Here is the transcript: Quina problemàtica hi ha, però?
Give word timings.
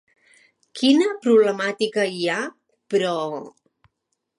Quina 0.79 1.11
problemàtica 1.27 2.09
hi 2.17 2.27
ha, 2.33 2.41
però? 2.95 3.17